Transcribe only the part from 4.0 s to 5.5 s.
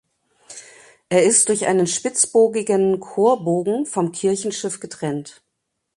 Kirchenschiff getrennt.